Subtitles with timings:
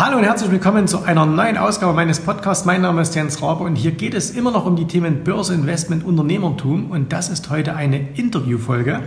[0.00, 2.64] Hallo und herzlich willkommen zu einer neuen Ausgabe meines Podcasts.
[2.64, 5.54] Mein Name ist Jens Rabe und hier geht es immer noch um die Themen Börse,
[5.54, 9.00] Investment, Unternehmertum und das ist heute eine Interviewfolge,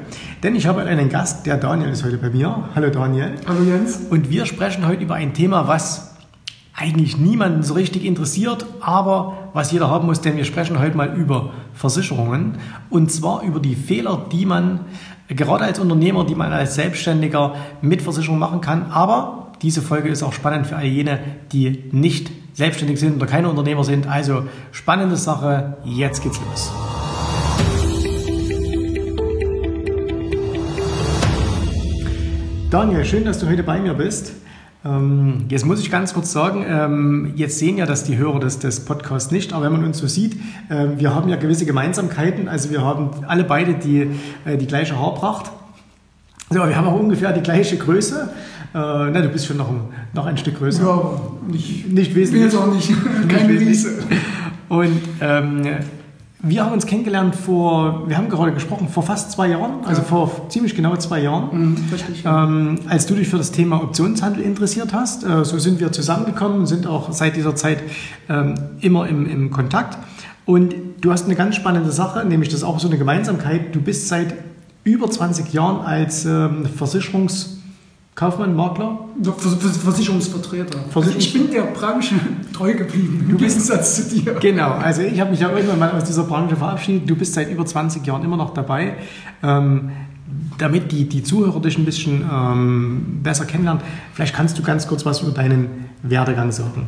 [0.44, 2.68] denn ich habe einen Gast, der Daniel ist heute bei mir.
[2.76, 3.36] Hallo Daniel.
[3.48, 4.02] Hallo Jens.
[4.10, 6.14] Und wir sprechen heute über ein Thema, was
[6.76, 11.16] eigentlich niemanden so richtig interessiert, aber was jeder haben muss, denn wir sprechen heute mal
[11.16, 12.58] über Versicherungen
[12.90, 14.82] und zwar über die Fehler, die man
[15.30, 20.24] gerade als Unternehmer, die man als Selbstständiger mit Versicherungen machen kann, aber diese Folge ist
[20.24, 21.20] auch spannend für all jene,
[21.52, 24.08] die nicht selbstständig sind oder keine Unternehmer sind.
[24.08, 25.78] Also spannende Sache.
[25.86, 26.72] Jetzt geht's los.
[32.72, 34.34] Daniel, schön, dass du heute bei mir bist.
[34.84, 38.58] Ähm, jetzt muss ich ganz kurz sagen, ähm, jetzt sehen ja das die Hörer des,
[38.58, 40.38] des Podcasts nicht, aber wenn man uns so sieht,
[40.72, 42.48] ähm, wir haben ja gewisse Gemeinsamkeiten.
[42.48, 44.10] Also wir haben alle beide die,
[44.46, 45.52] äh, die gleiche Haarpracht.
[46.52, 48.30] So, wir haben auch ungefähr die gleiche Größe.
[48.74, 49.82] Äh, na, du bist schon noch ein,
[50.14, 50.84] noch ein Stück größer.
[50.84, 52.26] Ja, nicht, nicht wesentlich.
[52.26, 52.94] Ich bin jetzt auch nicht,
[53.30, 54.00] kein Riese.
[54.68, 55.62] Und ähm,
[56.40, 60.08] wir haben uns kennengelernt vor, wir haben gerade gesprochen, vor fast zwei Jahren, also ja.
[60.08, 62.44] vor ziemlich genau zwei Jahren, mhm, richtig, ja.
[62.44, 65.24] ähm, als du dich für das Thema Optionshandel interessiert hast.
[65.24, 67.80] Äh, so sind wir zusammengekommen, sind auch seit dieser Zeit
[68.28, 69.98] ähm, immer im, im Kontakt.
[70.46, 73.74] Und du hast eine ganz spannende Sache, nämlich das ist auch so eine Gemeinsamkeit.
[73.74, 74.34] Du bist seit
[74.84, 77.62] über 20 Jahren als ähm, Versicherungs-
[78.14, 79.00] Kaufmann, Makler?
[79.24, 80.80] Versicherungsvertreter.
[80.94, 82.16] Also ich bin der Branche
[82.54, 84.34] treu geblieben, im Gegensatz zu dir.
[84.34, 87.10] Genau, also ich habe mich ja irgendwann mal aus dieser Branche verabschiedet.
[87.10, 88.98] Du bist seit über 20 Jahren immer noch dabei.
[89.42, 89.92] Ähm,
[90.58, 93.82] damit die, die Zuhörer dich ein bisschen ähm, besser kennenlernen,
[94.14, 96.88] vielleicht kannst du ganz kurz was über deinen Werdegang sagen.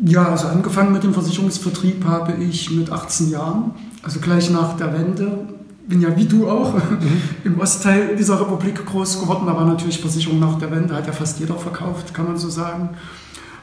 [0.00, 4.92] Ja, also angefangen mit dem Versicherungsvertrieb habe ich mit 18 Jahren, also gleich nach der
[4.92, 5.48] Wende,
[5.88, 7.22] bin ja wie du auch mhm.
[7.44, 9.46] im Ostteil dieser Republik groß geworden.
[9.46, 12.50] Da war natürlich Versicherung nach der Wende, hat ja fast jeder verkauft, kann man so
[12.50, 12.90] sagen.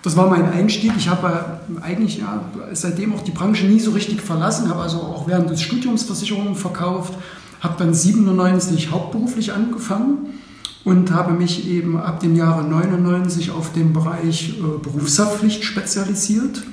[0.02, 0.92] Das war mein Einstieg.
[0.98, 5.28] Ich habe eigentlich ja, seitdem auch die Branche nie so richtig verlassen, habe also auch
[5.28, 7.14] während des Studiums Versicherungen verkauft,
[7.62, 10.40] habe dann 97 hauptberuflich angefangen
[10.84, 16.64] und habe mich eben ab dem Jahre 99 auf den Bereich äh, Berufshaftpflicht spezialisiert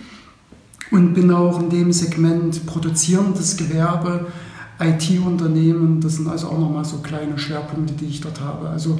[0.90, 4.26] und bin auch in dem Segment produzierendes Gewerbe
[4.82, 6.00] IT-Unternehmen.
[6.00, 8.68] Das sind also auch nochmal so kleine Schwerpunkte, die ich dort habe.
[8.68, 8.98] Also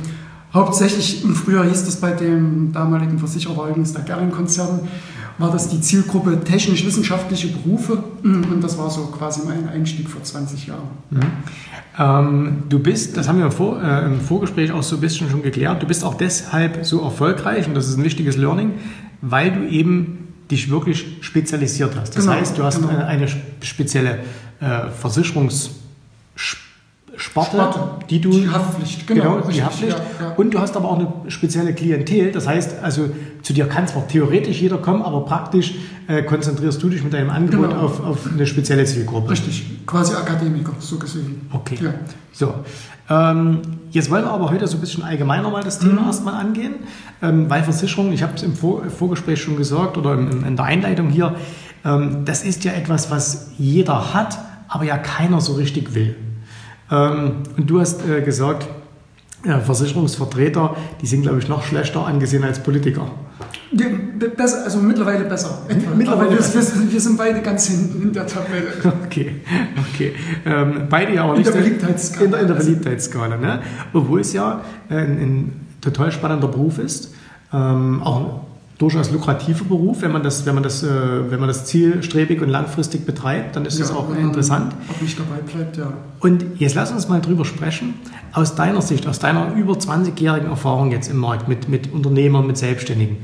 [0.53, 4.81] hauptsächlich, im Frühjahr hieß das bei dem damaligen Versicherer, übrigens der Gering-Konzern,
[5.38, 10.66] war das die Zielgruppe technisch-wissenschaftliche Berufe und das war so quasi mein Einstieg vor 20
[10.66, 10.88] Jahren.
[11.10, 11.20] Mhm.
[11.99, 15.31] Ähm, du bist, das haben wir im, Vor, äh, im, Vorgespräch auch so ein bisschen
[15.31, 18.72] schon geklärt, du bist auch deshalb so erfolgreich und das ist ein wichtiges Learning,
[19.20, 20.22] weil du eben
[20.52, 22.16] dich wirklich spezialisiert hast.
[22.16, 22.88] Das genau, heißt, du hast genau.
[22.88, 23.26] eine, eine
[23.62, 24.20] spezielle
[24.60, 24.64] äh,
[25.02, 25.70] Versicherungs-
[27.22, 28.31] Sparte, Sparte, die du.
[28.31, 29.37] Die Haftpflicht, genau.
[29.37, 29.97] genau die Haftpflicht.
[29.97, 30.33] Ja, ja.
[30.34, 32.33] Und du hast aber auch eine spezielle Klientel.
[32.33, 33.10] Das heißt, also
[33.43, 35.75] zu dir kann zwar theoretisch jeder kommen, aber praktisch
[36.09, 37.82] äh, konzentrierst du dich mit deinem Angebot genau.
[37.82, 39.31] auf, auf eine spezielle Zielgruppe.
[39.31, 41.49] Richtig, quasi Akademiker, so gesehen.
[41.53, 41.78] Okay.
[41.81, 41.94] Ja.
[42.32, 42.55] So.
[43.09, 43.61] Ähm,
[43.93, 46.06] jetzt wollen wir aber heute so ein bisschen allgemeiner mal das Thema mhm.
[46.09, 46.75] erstmal angehen,
[47.22, 50.65] ähm, weil Versicherung, ich habe es im Vor Vorgespräch schon gesagt oder in, in der
[50.65, 51.37] Einleitung hier,
[51.84, 56.16] ähm, das ist ja etwas, was jeder hat, aber ja keiner so richtig will.
[56.92, 58.69] Ähm, und du hast äh, gesagt,
[59.44, 63.10] ja, Versicherungsvertreter, die sind, glaube ich, noch schlechter angesehen als Politiker.
[63.72, 63.86] Ja,
[64.36, 65.62] besser, also mittlerweile besser.
[65.97, 68.72] Mittlerweile wir, wir, wir, sind beide ganz hinten in der Tabelle.
[69.06, 69.36] Okay,
[69.92, 70.12] okay.
[70.44, 71.47] Ähm, beide ja auch nicht.
[71.47, 72.25] In der Beliebtheitsskala.
[72.25, 73.36] In der, in der Beliebtheitsskala.
[73.38, 73.62] Ne?
[73.94, 77.14] Obwohl es ja ein, ein total spannender Beruf ist.
[77.52, 78.44] Ähm, auch
[78.82, 82.48] durchaus lukrativer Beruf, wenn man das, wenn man das, äh, wenn man das zielstrebig und
[82.48, 84.75] langfristig betreibt, dann ist ja, das auch interessant.
[84.91, 85.93] Ob nicht dabei bleibt, ja.
[86.19, 87.94] Und jetzt lass uns mal drüber sprechen.
[88.32, 92.59] Aus deiner Sicht, aus deiner über 20-jährigen Erfahrung jetzt im Markt mit, mit Unternehmern, mit
[92.59, 93.19] Selbstständigen,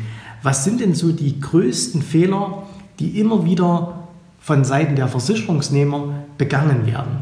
[0.45, 2.63] was sind denn so die größten Fehler,
[3.01, 4.05] die immer wieder
[4.41, 7.19] von Seiten der Versicherungsnehmer begangen werden?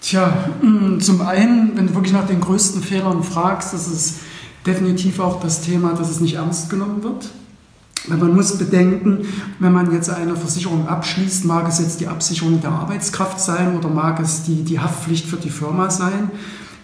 [0.00, 4.20] Tja, mm, zum einen, wenn du wirklich nach den größten Fehlern fragst, das ist
[4.66, 7.30] definitiv auch das Thema, dass es nicht ernst genommen wird.
[8.08, 9.26] Weil man muss bedenken,
[9.58, 13.88] wenn man jetzt eine Versicherung abschließt, mag es jetzt die Absicherung der Arbeitskraft sein oder
[13.88, 16.30] mag es die, die Haftpflicht für die Firma sein.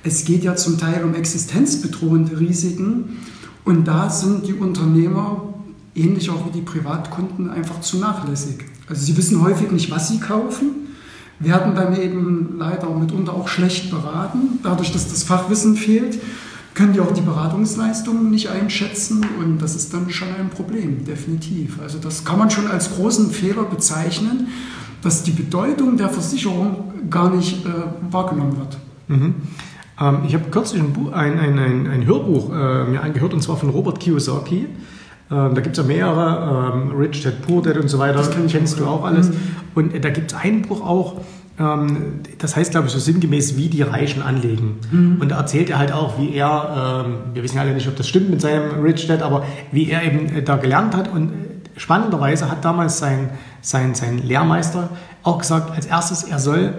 [0.02, 3.18] Es geht ja zum Teil um existenzbedrohende Risiken
[3.64, 5.54] und da sind die Unternehmer,
[5.94, 8.64] ähnlich auch wie die Privatkunden, einfach zu nachlässig.
[8.88, 10.88] Also sie wissen häufig nicht, was sie kaufen,
[11.38, 16.18] werden dann eben leider mitunter auch schlecht beraten, dadurch, dass das Fachwissen fehlt
[16.82, 21.78] können die auch die Beratungsleistungen nicht einschätzen und das ist dann schon ein Problem, definitiv.
[21.80, 24.48] Also das kann man schon als großen Fehler bezeichnen,
[25.00, 27.68] dass die Bedeutung der Versicherung gar nicht äh,
[28.10, 28.78] wahrgenommen wird.
[29.06, 29.34] Mhm.
[30.00, 33.56] Ähm, ich habe kürzlich ein, Buch, ein, ein, ein, Hörbuch äh, mir angehört und zwar
[33.56, 34.66] von Robert Kiyosaki.
[35.30, 38.32] Ähm, da gibt es ja mehrere, ähm, Rich Dad Poor Dad und so weiter, das
[38.32, 39.28] kenn kennst du auch alles.
[39.28, 39.36] Mhm.
[39.76, 41.20] Und äh, da gibt es ein Buch auch,
[42.38, 44.78] das heißt, glaube ich, so sinngemäß, wie die Reichen anlegen.
[44.90, 45.18] Mhm.
[45.20, 47.96] Und da erzählt er halt auch, wie er, ähm, wir wissen ja alle nicht, ob
[47.96, 51.12] das stimmt mit seinem Rich Dad, aber wie er eben äh, da gelernt hat.
[51.12, 51.32] Und äh,
[51.76, 53.30] spannenderweise hat damals sein,
[53.60, 54.90] sein, sein Lehrmeister
[55.22, 56.74] auch gesagt, als erstes, er soll,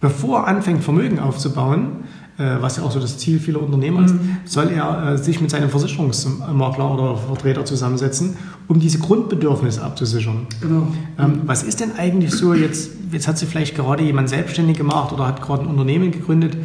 [0.00, 2.04] bevor er anfängt, Vermögen aufzubauen,
[2.60, 4.38] was ja auch so das Ziel vieler Unternehmer ist, mhm.
[4.44, 10.46] soll er äh, sich mit seinem Versicherungsmakler oder Vertreter zusammensetzen, um diese Grundbedürfnisse abzusichern.
[10.60, 10.88] Genau.
[11.18, 15.12] Ähm, was ist denn eigentlich so, jetzt, jetzt hat sich vielleicht gerade jemand selbstständig gemacht
[15.12, 16.56] oder hat gerade ein Unternehmen gegründet,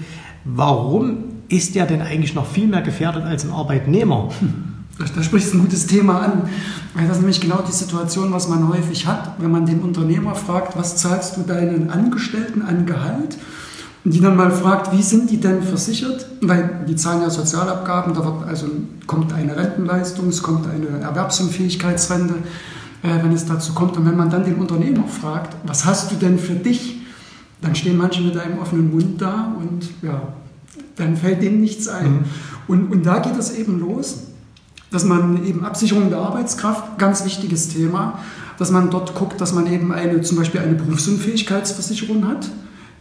[0.45, 1.18] warum
[1.50, 4.30] ist der denn eigentlich noch viel mehr gefährdet als ein Arbeitnehmer?
[5.13, 6.44] Da sprichst du ein gutes Thema an,
[6.94, 10.36] weil das ist nämlich genau die Situation, was man häufig hat, wenn man den Unternehmer
[10.36, 13.38] fragt, was zahlst du deinen Angestellten an Gehalt?
[14.06, 16.28] Und die dann mal fragt, wie sind die denn versichert?
[16.42, 18.68] Weil die zahlen ja Sozialabgaben, da wird also
[19.07, 22.36] kommt eine Rentenleistung, es kommt eine Erwerbsunfähigkeitsrente,
[23.02, 23.98] äh, wenn es dazu kommt.
[23.98, 27.02] Und wenn man dann den Unternehmer fragt, was hast du denn für dich?
[27.62, 30.22] Dann stehen manche mit einem offenen Mund da und ja,
[30.98, 32.12] dann fällt denen nichts ein.
[32.12, 32.25] Mhm.
[32.68, 34.25] Und, und da geht es eben los,
[34.92, 38.19] dass man eben Absicherung der Arbeitskraft, ganz wichtiges Thema,
[38.60, 42.52] dass man dort guckt, dass man eben eine, zum Beispiel eine Berufsunfähigkeitsversicherung hat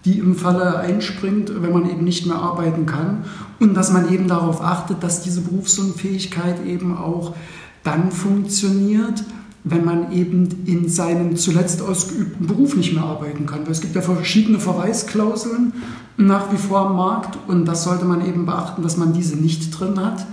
[0.05, 3.25] die im Falle einspringt, wenn man eben nicht mehr arbeiten kann.
[3.59, 7.35] Und dass man eben darauf achtet, dass diese Berufsunfähigkeit eben auch
[7.83, 9.25] dann funktioniert,
[9.65, 13.65] wenn man eben in seinem zuletzt ausgeübten Beruf nicht mehr arbeiten kann.
[13.65, 15.73] Weil es gibt ja verschiedene Verweisklauseln
[16.19, 19.79] nach wie vor am Markt und das sollte man eben beachten, dass man diese nicht
[19.79, 20.27] drin hat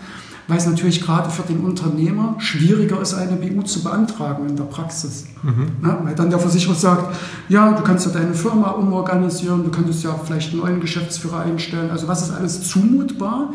[0.51, 4.65] weil es natürlich gerade für den Unternehmer schwieriger ist, eine BU zu beantragen in der
[4.65, 5.23] Praxis.
[5.43, 5.67] Mhm.
[5.81, 7.15] Ja, weil dann der Versicherer sagt,
[7.47, 11.89] ja, du kannst ja deine Firma umorganisieren, du könntest ja vielleicht einen neuen Geschäftsführer einstellen.
[11.89, 13.53] Also was ist alles zumutbar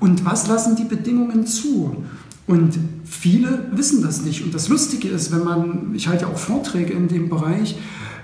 [0.00, 2.04] und was lassen die Bedingungen zu?
[2.48, 4.44] Und viele wissen das nicht.
[4.44, 7.76] Und das Lustige ist, wenn man, ich halte ja auch Vorträge in dem Bereich,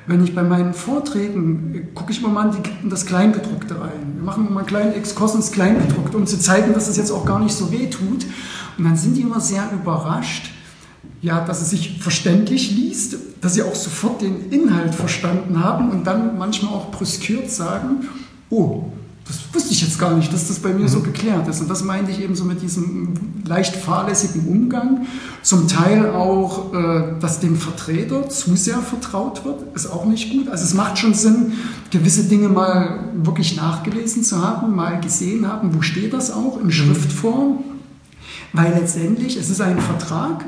[0.09, 2.51] wenn ich bei meinen Vorträgen gucke ich immer mal
[2.83, 4.15] in das Kleingedruckte rein.
[4.17, 7.27] Wir machen immer einen kleinen Exkurs ins Kleingedruckte, um zu zeigen, dass es jetzt auch
[7.27, 8.25] gar nicht so weh tut.
[8.79, 10.51] Und dann sind die immer sehr überrascht,
[11.21, 16.07] ja, dass es sich verständlich liest, dass sie auch sofort den Inhalt verstanden haben und
[16.07, 18.09] dann manchmal auch brüskiert sagen,
[18.51, 18.85] oh,
[19.29, 20.89] das wusste ich jetzt gar nicht, dass das bei mir mhm.
[20.89, 21.61] so geklärt ist.
[21.61, 23.13] Und das meinte ich eben so mit diesem
[23.45, 25.07] leicht fahrlässigen Umgang.
[25.43, 30.49] Zum Teil auch, äh, dass dem Vertreter zu sehr vertraut wird, ist auch nicht gut.
[30.49, 31.53] Also es macht schon Sinn,
[31.91, 36.67] gewisse Dinge mal wirklich nachgelesen zu haben, mal gesehen haben, wo steht das auch in
[36.67, 36.73] mhm.
[36.73, 37.59] Schriftform.
[38.55, 40.47] Weil letztendlich, es ist ein Vertrag,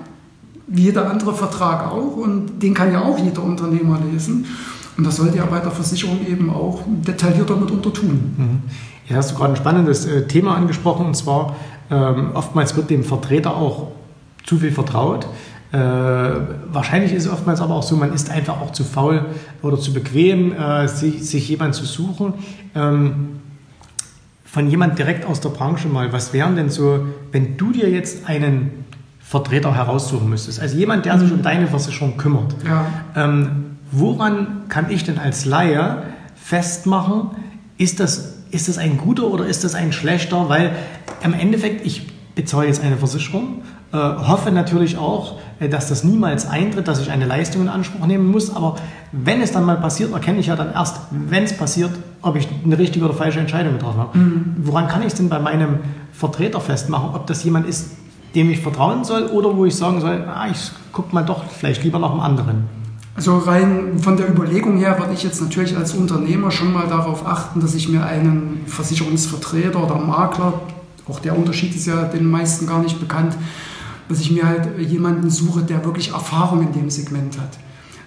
[0.66, 4.46] wie jeder andere Vertrag auch, und den kann ja auch jeder Unternehmer lesen.
[5.00, 8.34] Und das sollte ja bei der Versicherung eben auch detaillierter mitunter tun.
[8.36, 8.62] Mhm.
[9.08, 11.56] Ja, hast du gerade ein spannendes äh, Thema angesprochen, und zwar
[11.90, 13.92] ähm, oftmals wird dem Vertreter auch
[14.44, 15.26] zu viel vertraut.
[15.72, 19.24] Äh, wahrscheinlich ist es oftmals aber auch so, man ist einfach auch zu faul
[19.62, 22.34] oder zu bequem, äh, sich, sich jemanden zu suchen.
[22.74, 23.40] Ähm,
[24.44, 28.28] von jemand direkt aus der Branche mal, was wären denn so, wenn du dir jetzt
[28.28, 28.84] einen
[29.18, 32.54] Vertreter heraussuchen müsstest, also jemand, der sich um deine Versicherung kümmert.
[32.66, 32.84] Ja.
[33.16, 36.02] Ähm, woran kann ich denn als Laie
[36.34, 37.30] festmachen,
[37.78, 40.48] ist das, ist das ein guter oder ist das ein schlechter?
[40.48, 40.72] Weil
[41.22, 46.48] im Endeffekt, ich bezahle jetzt eine Versicherung, äh, hoffe natürlich auch, äh, dass das niemals
[46.48, 48.54] eintritt, dass ich eine Leistung in Anspruch nehmen muss.
[48.54, 48.76] Aber
[49.12, 51.90] wenn es dann mal passiert, erkenne ich ja dann erst, wenn es passiert,
[52.22, 54.18] ob ich eine richtige oder falsche Entscheidung getroffen habe.
[54.18, 54.54] Mhm.
[54.58, 55.80] Woran kann ich es denn bei meinem
[56.12, 57.90] Vertreter festmachen, ob das jemand ist,
[58.34, 61.82] dem ich vertrauen soll oder wo ich sagen soll, ah, ich gucke mal doch vielleicht
[61.82, 62.79] lieber nach einem anderen?
[63.20, 67.26] Also rein von der Überlegung her würde ich jetzt natürlich als Unternehmer schon mal darauf
[67.26, 70.58] achten, dass ich mir einen Versicherungsvertreter oder Makler,
[71.06, 73.36] auch der Unterschied ist ja den meisten gar nicht bekannt,
[74.08, 77.58] dass ich mir halt jemanden suche, der wirklich Erfahrung in dem Segment hat.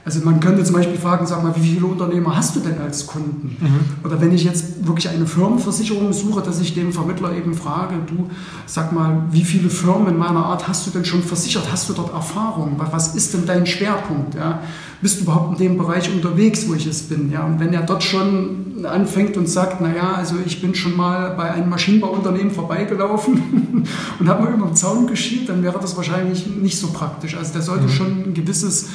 [0.05, 3.07] Also man könnte zum Beispiel fragen, sag mal, wie viele Unternehmer hast du denn als
[3.07, 3.55] Kunden?
[3.59, 4.05] Mhm.
[4.05, 8.29] Oder wenn ich jetzt wirklich eine Firmenversicherung suche, dass ich dem Vermittler eben frage, du
[8.65, 11.71] sag mal, wie viele Firmen in meiner Art hast du denn schon versichert?
[11.71, 12.75] Hast du dort Erfahrung?
[12.91, 14.35] Was ist denn dein Schwerpunkt?
[14.35, 14.59] Ja?
[15.01, 17.31] Bist du überhaupt in dem Bereich unterwegs, wo ich es bin?
[17.31, 17.45] Ja?
[17.45, 21.49] Und wenn er dort schon anfängt und sagt, naja, also ich bin schon mal bei
[21.49, 23.87] einem Maschinenbauunternehmen vorbeigelaufen
[24.19, 27.37] und habe mal über den Zaun geschielt, dann wäre das wahrscheinlich nicht so praktisch.
[27.37, 27.89] Also der sollte mhm.
[27.89, 28.89] schon ein gewisses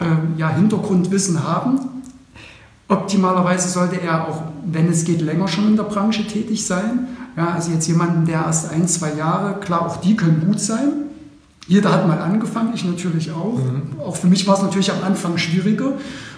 [0.00, 1.80] ähm, ja, Hintergrundwissen haben.
[2.88, 7.08] Optimalerweise sollte er auch, wenn es geht, länger schon in der Branche tätig sein.
[7.36, 10.92] Ja, also jetzt jemanden, der erst ein, zwei Jahre, klar, auch die können gut sein.
[11.66, 13.58] Jeder hat mal angefangen, ich natürlich auch.
[13.58, 14.00] Mhm.
[14.00, 15.92] Auch für mich war es natürlich am Anfang schwieriger.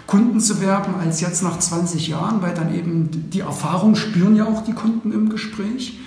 [0.06, 4.46] Kunden zu werben als jetzt nach 20 Jahren, weil dann eben die Erfahrung spüren ja
[4.46, 5.98] auch die Kunden im Gespräch.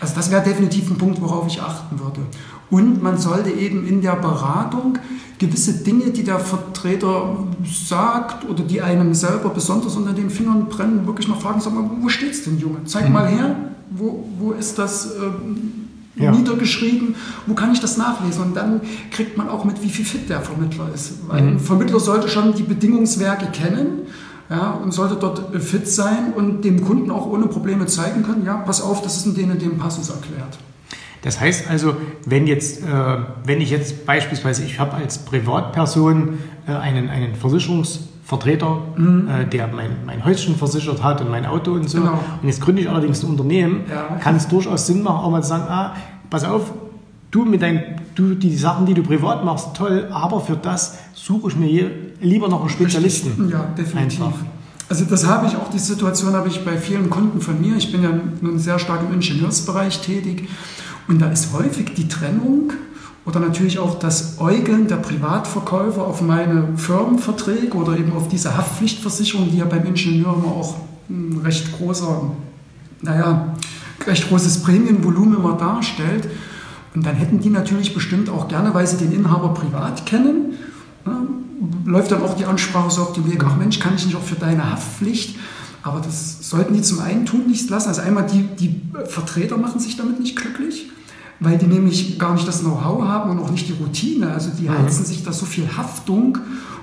[0.00, 2.20] Also das wäre definitiv ein Punkt, worauf ich achten würde.
[2.70, 4.98] Und man sollte eben in der Beratung
[5.38, 11.06] gewisse Dinge, die der Vertreter sagt oder die einem selber besonders unter den Fingern brennen,
[11.06, 12.84] wirklich mal fragen, sag mal, wo steht's denn, Junge?
[12.84, 13.12] Zeig mhm.
[13.14, 13.56] mal her,
[13.90, 16.32] wo, wo ist das äh, ja.
[16.32, 17.14] niedergeschrieben,
[17.46, 18.42] wo kann ich das nachlesen?
[18.42, 21.28] Und dann kriegt man auch mit, wie viel fit der Vermittler ist.
[21.28, 21.48] Weil mhm.
[21.48, 24.02] ein Vermittler sollte schon die Bedingungswerke kennen
[24.50, 28.56] ja, und sollte dort fit sein und dem Kunden auch ohne Probleme zeigen können, ja,
[28.56, 30.58] pass auf, das ist in dem in dem Passus erklärt.
[31.22, 31.96] Das heißt also,
[32.26, 32.86] wenn, jetzt, äh,
[33.44, 39.28] wenn ich jetzt beispielsweise, ich habe als Privatperson äh, einen, einen Versicherungsvertreter, mhm.
[39.28, 42.20] äh, der mein, mein Häuschen versichert hat und mein Auto und so, genau.
[42.40, 44.16] und jetzt gründe ich allerdings ein Unternehmen, ja.
[44.20, 45.96] kann es durchaus Sinn machen, auch mal zu sagen, ah,
[46.30, 46.72] pass auf,
[47.30, 51.48] du mit dein, du die Sachen, die du privat machst, toll, aber für das suche
[51.48, 53.50] ich mir hier lieber noch einen Spezialisten.
[53.50, 54.22] Ja, definitiv.
[54.22, 54.38] Einfach.
[54.88, 57.76] Also das habe ich auch, die Situation habe ich bei vielen Kunden von mir.
[57.76, 58.10] Ich bin ja
[58.40, 60.48] nun sehr stark im Ingenieursbereich tätig
[61.08, 62.72] und da ist häufig die Trennung
[63.24, 69.50] oder natürlich auch das Äugeln der Privatverkäufer auf meine Firmenverträge oder eben auf diese Haftpflichtversicherung,
[69.50, 70.76] die ja beim Ingenieur immer auch
[71.10, 72.22] ein recht großer,
[73.02, 73.54] naja,
[74.06, 76.28] recht großes Prämienvolumen immer darstellt.
[76.94, 80.54] Und dann hätten die natürlich bestimmt auch gerne, weil sie den Inhaber privat kennen,
[81.04, 81.28] ne,
[81.84, 84.22] läuft dann auch die Ansprache so auf den Weg, ach Mensch, kann ich nicht auch
[84.22, 85.38] für deine Haftpflicht?
[85.82, 87.88] Aber das sollten die zum einen tun nicht lassen.
[87.88, 90.90] Also einmal die, die Vertreter machen sich damit nicht glücklich
[91.40, 94.32] weil die nämlich gar nicht das Know-how haben und auch nicht die Routine.
[94.32, 94.78] Also die mhm.
[94.78, 96.38] heizen sich da so viel Haftung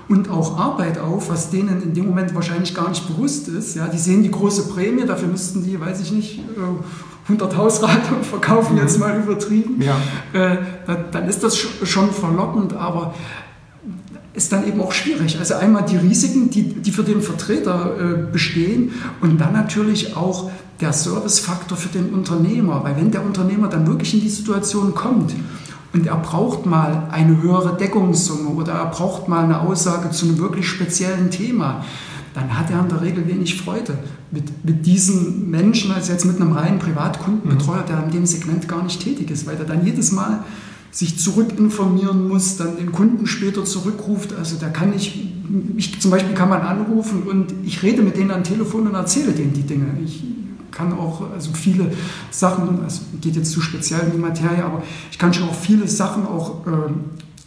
[0.08, 3.76] und auch Arbeit auf, was denen in dem Moment wahrscheinlich gar nicht bewusst ist.
[3.76, 6.40] Ja, die sehen die große Prämie, dafür müssten die, weiß ich nicht,
[7.24, 8.82] 100 äh, Hausrate verkaufen, mhm.
[8.82, 9.80] jetzt mal übertrieben.
[9.80, 9.96] Ja.
[10.32, 10.58] Äh,
[11.10, 13.14] dann ist das schon verlockend, aber
[14.36, 15.38] ist dann eben auch schwierig.
[15.38, 20.50] Also einmal die Risiken, die, die für den Vertreter äh, bestehen und dann natürlich auch
[20.80, 22.84] der Servicefaktor für den Unternehmer.
[22.84, 25.34] Weil wenn der Unternehmer dann wirklich in die Situation kommt
[25.94, 30.38] und er braucht mal eine höhere Deckungssumme oder er braucht mal eine Aussage zu einem
[30.38, 31.84] wirklich speziellen Thema,
[32.34, 33.96] dann hat er in der Regel wenig Freude
[34.30, 38.82] mit, mit diesen Menschen, als jetzt mit einem reinen Privatkundenbetreuer, der in dem Segment gar
[38.82, 40.44] nicht tätig ist, weil er dann jedes Mal
[40.96, 44.34] sich zurückinformieren muss, dann den Kunden später zurückruft.
[44.34, 45.28] Also da kann ich,
[45.76, 49.32] ich zum Beispiel kann man anrufen und ich rede mit denen am Telefon und erzähle
[49.32, 49.88] denen die Dinge.
[50.02, 50.24] Ich
[50.70, 51.92] kann auch also viele
[52.30, 55.86] Sachen, es geht jetzt zu speziell in die Materie, aber ich kann schon auch viele
[55.86, 56.70] Sachen auch äh,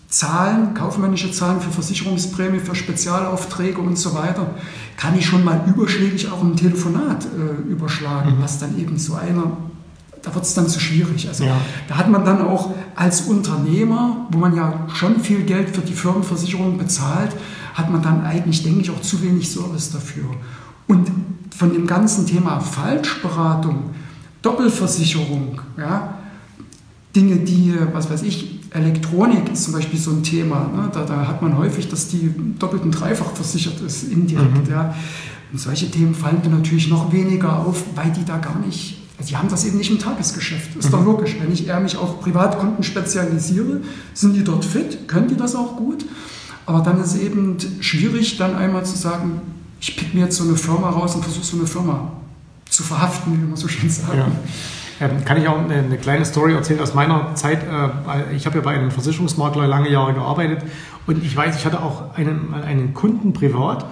[0.09, 4.51] Zahlen, kaufmännische Zahlen für Versicherungsprämie, für Spezialaufträge und so weiter,
[4.95, 8.43] kann ich schon mal überschlägig auch im Telefonat äh, überschlagen, mhm.
[8.43, 9.57] was dann eben zu einer,
[10.21, 11.27] da wird es dann zu schwierig.
[11.27, 11.57] Also ja.
[11.87, 15.93] da hat man dann auch als Unternehmer, wo man ja schon viel Geld für die
[15.93, 17.35] Firmenversicherung bezahlt,
[17.73, 20.25] hat man dann eigentlich, denke ich, auch zu wenig Service dafür.
[20.87, 21.09] Und
[21.55, 23.91] von dem ganzen Thema Falschberatung,
[24.41, 26.15] Doppelversicherung, ja,
[27.15, 30.69] Dinge, die, was weiß ich, Elektronik ist zum Beispiel so ein Thema.
[30.75, 30.89] Ne?
[30.93, 34.67] Da, da, hat man häufig, dass die doppelt und dreifach versichert ist, indirekt.
[34.67, 34.71] Mhm.
[34.71, 34.93] Ja.
[35.51, 39.35] Und solche Themen fallen dann natürlich noch weniger auf, weil die da gar nicht, die
[39.35, 40.75] haben das eben nicht im Tagesgeschäft.
[40.75, 40.91] Ist mhm.
[40.91, 41.35] doch logisch.
[41.39, 43.81] Wenn ich eher mich auf Privatkunden spezialisiere,
[44.13, 46.05] sind die dort fit, können die das auch gut.
[46.65, 49.41] Aber dann ist es eben schwierig, dann einmal zu sagen,
[49.81, 52.11] ich pick mir jetzt so eine Firma raus und versuche so eine Firma
[52.69, 54.15] zu verhaften, wie man so schön sagt.
[54.15, 54.27] Ja.
[55.01, 57.63] Ähm, kann ich auch eine, eine, kleine Story erzählen aus meiner Zeit?
[57.63, 60.61] Äh, ich habe ja bei einem Versicherungsmakler lange Jahre gearbeitet
[61.07, 63.85] und ich weiß, ich hatte auch einen, einen Kunden privat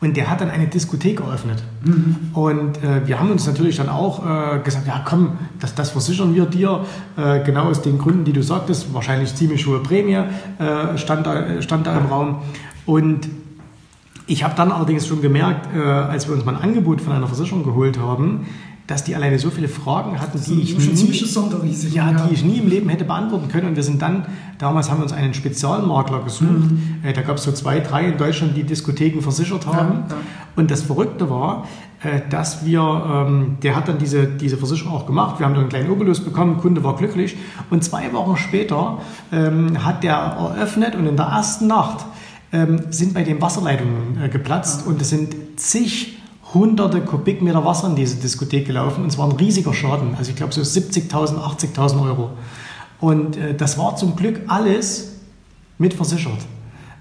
[0.00, 1.62] und der hat dann eine Diskothek eröffnet.
[1.84, 2.16] Mhm.
[2.32, 6.34] Und äh, wir haben uns natürlich dann auch äh, gesagt, ja komm, das, das versichern
[6.34, 6.84] wir dir,
[7.16, 10.22] äh, genau aus den Gründen, die du sagtest, wahrscheinlich ziemlich hohe Prämie
[10.58, 12.42] äh, stand, da, stand da im Raum.
[12.86, 13.28] Und
[14.28, 17.26] ich habe dann allerdings schon gemerkt, äh, als wir uns mal ein Angebot von einer
[17.26, 18.46] Versicherung geholt haben,
[18.88, 22.68] dass die alleine so viele Fragen hatten, die ich, nie, ja, die ich nie im
[22.68, 23.68] Leben hätte beantworten können.
[23.68, 24.24] Und wir sind dann,
[24.56, 26.70] damals haben wir uns einen Spezialmakler gesucht.
[26.70, 26.96] Mhm.
[27.02, 30.04] Äh, da gab es so zwei, drei in Deutschland, die Diskotheken versichert haben.
[30.08, 30.22] Ja, ja.
[30.56, 31.66] Und das Verrückte war,
[32.02, 35.38] äh, dass wir, ähm, der hat dann diese, diese Versicherung auch gemacht.
[35.38, 37.36] Wir haben dann einen kleinen Obolus bekommen, Kunde war glücklich.
[37.68, 42.06] Und zwei Wochen später ähm, hat der eröffnet und in der ersten Nacht
[42.52, 46.17] ähm, sind bei den Wasserleitungen äh, geplatzt und es sind zig
[46.54, 50.14] hunderte Kubikmeter Wasser in diese Diskothek gelaufen und es war ein riesiger Schaden.
[50.16, 52.30] Also ich glaube so 70.000, 80.000 Euro.
[53.00, 55.16] Und äh, das war zum Glück alles
[55.78, 56.40] mit versichert.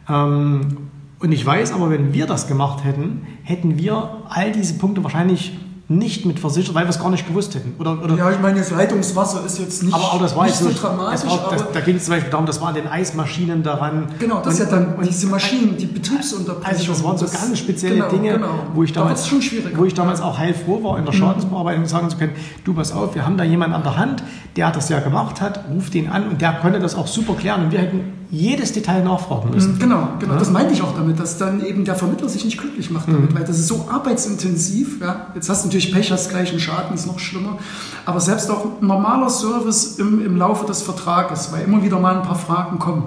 [0.10, 0.90] Ähm,
[1.20, 5.58] und ich weiß aber, wenn wir das gemacht hätten, hätten wir all diese Punkte wahrscheinlich
[5.90, 7.74] nicht mit versichert, weil wir es gar nicht gewusst hätten.
[7.80, 10.58] Oder, oder ja, ich meine, das Leitungswasser ist jetzt nicht, aber auch das war nicht
[10.58, 11.30] so dramatisch.
[11.30, 14.08] War, das, da ging es zum Beispiel darum, das waren den Eismaschinen daran.
[14.20, 16.66] Genau, das und, ja dann diese Maschinen, die Betriebsunterbrechung.
[16.66, 18.50] Also das waren so ganz spezielle genau, Dinge, genau.
[18.74, 21.20] wo ich damals, da wo ich damals auch heilfroh war, in der mhm.
[21.20, 22.34] Schadensbearbeitung sagen zu können,
[22.66, 24.24] du pass auf, wir haben da jemanden an der Hand,
[24.58, 27.64] der das ja gemacht hat, ruft ihn an und der konnte das auch super klären
[27.64, 29.76] und wir hätten jedes Detail nachfragen müssen.
[29.76, 30.34] Mhm, genau, genau.
[30.34, 30.40] Ja?
[30.40, 33.32] Das meinte ich auch damit, dass dann eben der Vermittler sich nicht glücklich macht damit,
[33.32, 33.36] mhm.
[33.36, 35.00] weil das ist so arbeitsintensiv.
[35.02, 35.28] Ja?
[35.36, 37.58] Jetzt hast du natürlich Pech, hast gleich einen Schaden, ist noch schlimmer.
[38.06, 42.24] Aber selbst auch normaler Service im, im Laufe des Vertrages, weil immer wieder mal ein
[42.24, 43.04] paar Fragen kommen,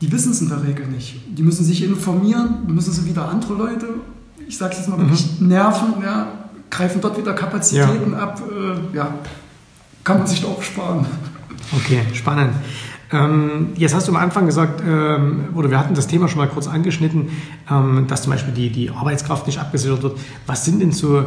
[0.00, 1.20] die wissen es in der Regel nicht.
[1.36, 3.86] Die müssen sich informieren, müssen sie wieder andere Leute,
[4.46, 5.02] ich sage es jetzt mal mhm.
[5.02, 6.26] wirklich, nerven, ja?
[6.70, 8.18] greifen dort wieder Kapazitäten ja.
[8.18, 8.40] ab.
[8.40, 9.14] Äh, ja,
[10.04, 11.04] kann man sich doch sparen.
[11.76, 12.54] Okay, spannend.
[13.12, 16.48] Ähm, jetzt hast du am Anfang gesagt, ähm, oder wir hatten das Thema schon mal
[16.48, 17.28] kurz angeschnitten,
[17.70, 20.18] ähm, dass zum Beispiel die, die Arbeitskraft nicht abgesichert wird.
[20.46, 21.24] Was sind denn so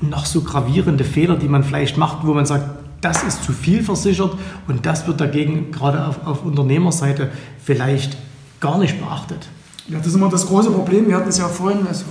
[0.00, 2.64] noch so gravierende Fehler, die man vielleicht macht, wo man sagt,
[3.00, 4.32] das ist zu viel versichert
[4.66, 7.30] und das wird dagegen gerade auf, auf Unternehmerseite
[7.62, 8.16] vielleicht
[8.60, 9.48] gar nicht beachtet?
[9.88, 11.06] Ja, das ist immer das große Problem.
[11.06, 12.04] Wir hatten es ja vorhin, also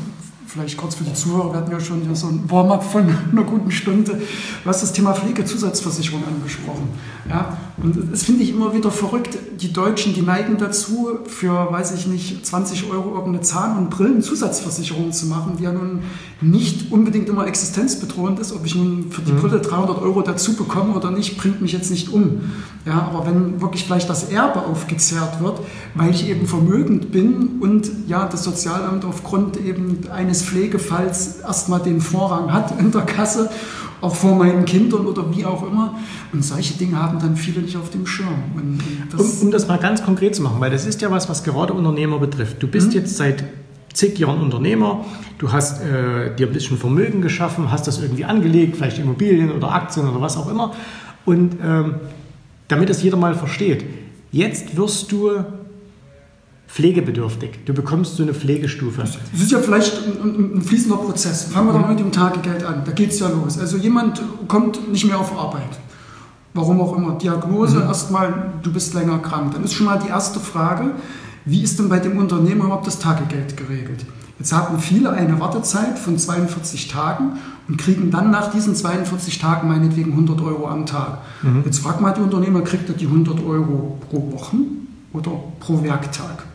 [0.53, 3.43] vielleicht kurz für die Zuhörer, wir hatten ja schon hier so ein Warm-up von einer
[3.43, 6.89] guten Stunde, du hast das Thema Pflegezusatzversicherung angesprochen.
[7.27, 7.57] Ja?
[7.77, 9.38] Und das finde ich immer wieder verrückt.
[9.60, 15.12] Die Deutschen, die neigen dazu, für, weiß ich nicht, 20 Euro irgendeine Zahn- und Brillenzusatzversicherung
[15.12, 16.01] zu machen, die ja nun
[16.41, 18.51] nicht unbedingt immer existenzbedrohend ist.
[18.51, 19.39] Ob ich nun für die mhm.
[19.39, 22.41] Brille 300 Euro dazu bekomme oder nicht, bringt mich jetzt nicht um.
[22.86, 25.62] Ja, aber wenn wirklich vielleicht das Erbe aufgezehrt wird,
[25.95, 32.02] weil ich eben vermögend bin und ja, das Sozialamt aufgrund eben eines Pflegefalls erstmal den
[32.02, 33.50] Vorrang hat in der Kasse,
[34.02, 35.96] auch vor meinen Kindern oder wie auch immer.
[36.34, 38.80] Und solche Dinge haben dann viele nicht auf dem Schirm.
[39.12, 41.44] Das um, um, das mal ganz konkret zu machen, weil das ist ja was, was
[41.44, 42.62] gerade Unternehmer betrifft.
[42.62, 42.94] Du bist mhm.
[42.94, 43.44] jetzt seit
[43.94, 45.06] zig Jahren Unternehmer,
[45.38, 49.72] du hast äh, dir ein bisschen Vermögen geschaffen, hast das irgendwie angelegt, vielleicht Immobilien oder
[49.72, 50.74] Aktien oder was auch immer.
[51.26, 51.96] Und ähm,
[52.68, 53.86] damit das jeder mal versteht,
[54.32, 55.32] jetzt wirst du
[56.74, 57.65] pflegebedürftig.
[57.65, 59.01] Du bekommst so eine Pflegestufe.
[59.01, 61.44] Das ist ja vielleicht ein, ein fließender Prozess.
[61.44, 61.82] Fangen wir mhm.
[61.82, 62.82] doch mit dem Tagegeld an.
[62.84, 63.60] Da geht es ja los.
[63.60, 65.80] Also jemand kommt nicht mehr auf Arbeit.
[66.56, 67.15] Warum auch immer.
[67.20, 67.84] Diagnose mhm.
[67.84, 69.53] erstmal, du bist länger krank.
[69.53, 70.92] Dann ist schon mal die erste Frage,
[71.46, 74.03] wie ist denn bei dem Unternehmer überhaupt das Tagegeld geregelt?
[74.40, 77.33] Jetzt haben viele eine Wartezeit von 42 Tagen
[77.68, 81.20] und kriegen dann nach diesen 42 Tagen meinetwegen 100 Euro am Tag.
[81.44, 81.62] Mhm.
[81.66, 84.57] Jetzt fragt mal die Unternehmer, kriegt er die 100 Euro pro Woche
[85.14, 86.46] oder pro Werktag?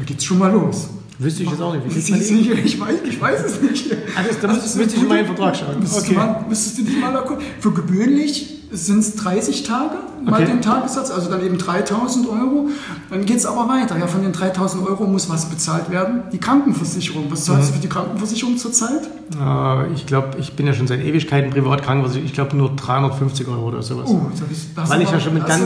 [0.00, 0.88] Da geht es schon mal los.
[1.18, 1.84] Wüsste ich jetzt auch nicht.
[1.84, 3.92] Wie ich, ich, weiß, ich weiß es nicht.
[4.16, 5.78] Also, da müsstest, müsste ich in meinen Vertrag schauen.
[5.78, 6.14] Müsstest, okay.
[6.14, 7.44] du mal, müsstest du dich mal da gucken.
[7.60, 10.46] Für gewöhnlich sind es 30 Tage, mal okay.
[10.46, 12.68] den Tagessatz, also dann eben 3000 Euro.
[13.10, 13.98] Dann geht es aber weiter.
[13.98, 16.22] Ja, von den 3000 Euro muss was bezahlt werden?
[16.32, 17.26] Die Krankenversicherung.
[17.28, 17.66] Was zahlst mhm.
[17.66, 19.02] du für die Krankenversicherung zurzeit?
[19.38, 22.26] Äh, ich glaube, ich bin ja schon seit Ewigkeiten privat krankenversichert.
[22.26, 24.08] Ich glaube nur 350 Euro oder sowas.
[24.08, 25.64] Oh, das ist, das weil ich ja schon mit ganz,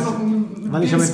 [0.75, 1.13] weil ich ja mit,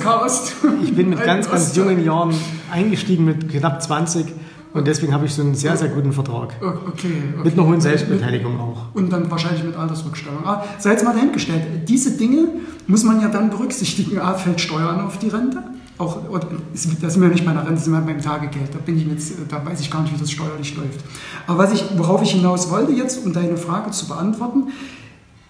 [0.83, 2.33] ich bin mit ganz, ganz jungen Jahren
[2.71, 4.25] eingestiegen mit knapp 20
[4.73, 6.55] und deswegen habe ich so einen sehr, sehr guten Vertrag.
[6.59, 6.77] Okay.
[6.87, 7.23] okay.
[7.43, 8.85] Mit einer hohen Selbstbeteiligung auch.
[8.95, 10.43] Und dann wahrscheinlich mit Altersrückstellung.
[10.45, 11.87] Ah, sei jetzt mal dahingestellt.
[11.87, 12.47] Diese Dinge
[12.87, 14.17] muss man ja dann berücksichtigen.
[14.17, 15.61] A, fällt Steuern auf die Rente.
[15.99, 16.17] Auch,
[16.71, 18.73] das sind wir nicht bei der Rente, das sind wir beim Tagegeld.
[18.73, 21.01] Da, bin ich jetzt, da weiß ich gar nicht, wie das steuerlich läuft.
[21.45, 24.69] Aber was ich, worauf ich hinaus wollte jetzt, um deine Frage zu beantworten,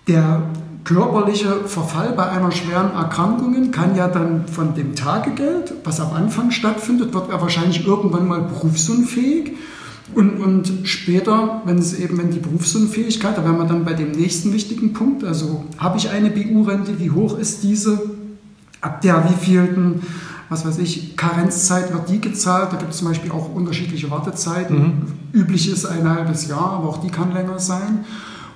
[0.09, 0.41] der
[0.83, 6.51] körperliche Verfall bei einer schweren Erkrankung kann ja dann von dem Tagegeld, was am Anfang
[6.51, 9.53] stattfindet, wird er wahrscheinlich irgendwann mal berufsunfähig.
[10.13, 14.11] Und, und später, wenn es eben, wenn die Berufsunfähigkeit, da wären wir dann bei dem
[14.11, 18.01] nächsten wichtigen Punkt, also habe ich eine BU-Rente, wie hoch ist diese,
[18.81, 20.01] ab der wievielten,
[20.49, 24.77] was weiß ich, Karenzzeit wird die gezahlt, da gibt es zum Beispiel auch unterschiedliche Wartezeiten,
[24.77, 24.93] mhm.
[25.31, 28.03] üblich ist ein halbes Jahr, aber auch die kann länger sein.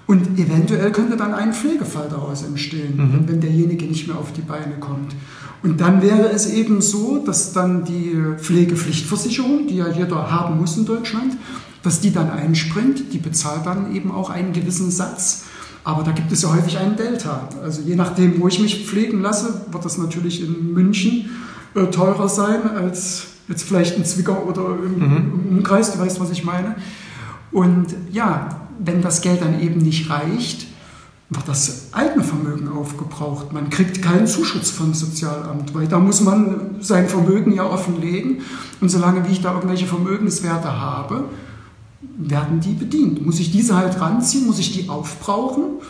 [0.07, 3.27] Und eventuell könnte dann ein Pflegefall daraus entstehen, mhm.
[3.27, 5.15] wenn derjenige nicht mehr auf die Beine kommt.
[5.63, 10.77] Und dann wäre es eben so, dass dann die Pflegepflichtversicherung, die ja jeder haben muss
[10.77, 11.35] in Deutschland,
[11.81, 15.45] dass die dann einspringt, die bezahlt dann eben auch einen gewissen Satz.
[15.83, 17.49] Aber da gibt es ja häufig einen Delta.
[17.63, 21.29] Also je nachdem, wo ich mich pflegen lasse, wird das natürlich in München
[21.75, 25.17] äh, teurer sein als jetzt vielleicht in Zwickau oder im, mhm.
[25.49, 26.75] im Umkreis, du weißt, was ich meine.
[27.51, 30.67] Und ja, wenn das Geld dann eben nicht reicht,
[31.29, 33.51] wird das eigene Vermögen aufgebraucht.
[33.51, 38.41] Man kriegt keinen Zuschuss vom Sozialamt, weil da muss man sein Vermögen ja offenlegen.
[38.79, 41.25] Und solange wie ich da irgendwelche Vermögenswerte habe,
[42.17, 43.25] werden die bedient.
[43.25, 45.81] Muss ich diese halt ranziehen, muss ich die aufbrauchen?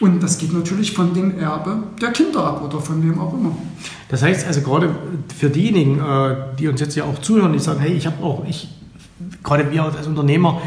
[0.00, 3.54] Und das geht natürlich von dem Erbe der Kinder ab oder von wem auch immer.
[4.08, 4.92] Das heißt also gerade
[5.38, 8.44] für diejenigen, äh, die uns jetzt ja auch zuhören, die sagen, hey, ich habe auch,
[8.48, 8.68] ich,
[9.44, 10.60] gerade wir als Unternehmer,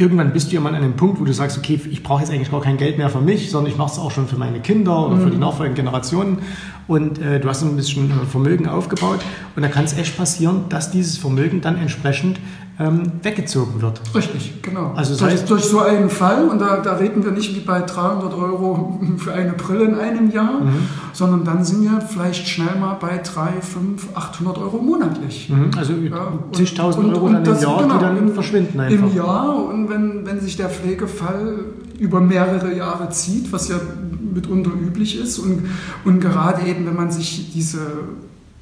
[0.00, 2.32] irgendwann bist du ja mal an einem Punkt, wo du sagst, okay, ich brauche jetzt
[2.32, 4.60] eigentlich gar kein Geld mehr für mich, sondern ich mache es auch schon für meine
[4.60, 6.38] Kinder oder für die nachfolgenden Generationen.
[6.90, 9.20] Und äh, du hast ein bisschen äh, Vermögen aufgebaut
[9.54, 12.40] und da kann es echt passieren, dass dieses Vermögen dann entsprechend
[12.80, 14.00] ähm, weggezogen wird.
[14.12, 14.92] Richtig, genau.
[14.96, 17.80] Also durch, heißt- durch so einen Fall, und da, da reden wir nicht wie bei
[17.82, 20.88] 300 Euro für eine Brille in einem Jahr, Mhm.
[21.12, 25.48] sondern dann sind wir vielleicht schnell mal bei 3, 5, 800 Euro monatlich.
[25.48, 29.06] Mhm, Also Ja, zigtausend Euro und dann im Jahr, genau, die dann verschwinden einfach.
[29.10, 31.66] Im Jahr und wenn, wenn sich der Pflegefall
[32.00, 33.76] über mehrere Jahre zieht, was ja
[34.34, 35.64] mitunter üblich ist und,
[36.04, 37.80] und gerade eben, wenn man sich diese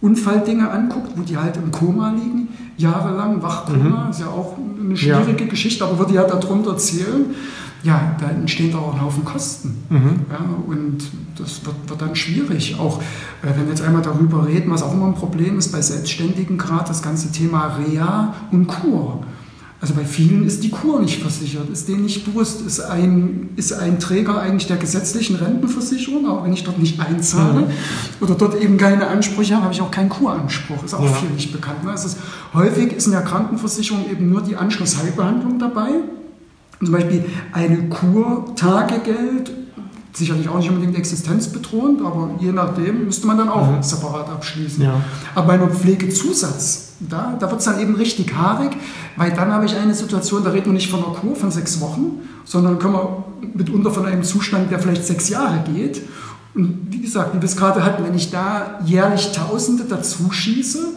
[0.01, 5.47] Unfalldinge anguckt, wo die halt im Koma liegen, jahrelang Wachkoma, ist ja auch eine schwierige
[5.47, 7.35] Geschichte, aber würde ja darunter zählen,
[7.83, 9.85] ja, da entstehen da auch ein Haufen Kosten.
[9.89, 10.21] Mhm.
[10.31, 10.99] Ja, und
[11.37, 12.77] das wird, wird dann schwierig.
[12.79, 15.81] Auch äh, wenn wir jetzt einmal darüber reden, was auch immer ein Problem ist bei
[15.81, 19.23] Selbstständigen, gerade das ganze Thema Reha und Kur.
[19.81, 23.73] Also bei vielen ist die Kur nicht versichert, ist denen nicht bewusst, ist ein, ist
[23.73, 27.71] ein Träger eigentlich der gesetzlichen Rentenversicherung, auch wenn ich dort nicht einzahle
[28.21, 30.83] oder dort eben keine Ansprüche habe, habe ich auch keinen Kuranspruch.
[30.83, 31.13] Ist auch Ja.
[31.13, 31.85] viel nicht bekannt.
[31.85, 31.93] Ne?
[31.95, 32.17] Ist,
[32.55, 35.91] häufig ist in der Krankenversicherung eben nur die Anschlussheilbehandlung dabei.
[36.83, 39.53] Zum Beispiel eine Kur, Tagegeld,
[40.13, 44.83] sicherlich auch nicht unbedingt existenzbedrohend, aber je nachdem müsste man dann auch separat abschließen.
[44.83, 45.01] Ja.
[45.35, 48.73] Aber bei einer Pflegezusatz, da, da wird es dann eben richtig haarig,
[49.17, 51.81] weil dann habe ich eine Situation, da reden wir nicht von einer Kur von sechs
[51.81, 56.03] Wochen, sondern können wir mitunter von einem Zustand, der vielleicht sechs Jahre geht.
[56.55, 60.89] Und wie gesagt, wie wir es gerade hatten, wenn ich da jährlich Tausende dazu schieße,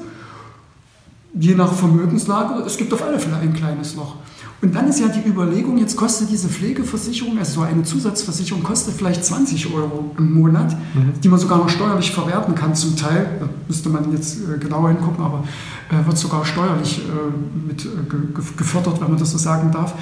[1.34, 4.16] je nach Vermögenslage, es gibt auf alle Fälle ein kleines Loch.
[4.62, 8.94] Und dann ist ja die Überlegung, jetzt kostet diese Pflegeversicherung, also so eine Zusatzversicherung, kostet
[8.96, 10.78] vielleicht 20 Euro im Monat,
[11.24, 13.38] die man sogar noch steuerlich verwerten kann zum Teil.
[13.40, 15.44] Da müsste man jetzt äh, genauer hingucken, aber
[15.90, 19.96] äh, wird sogar steuerlich äh, mit ge- ge- gefördert, wenn man das so sagen darf.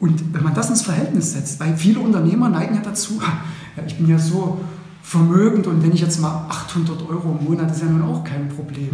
[0.00, 3.32] Und wenn man das ins Verhältnis setzt, weil viele Unternehmer neigen ja dazu, "Ha,
[3.76, 4.58] ja, ich bin ja so
[5.02, 8.48] vermögend und wenn ich jetzt mal 800 Euro im Monat, ist ja nun auch kein
[8.48, 8.88] Problem.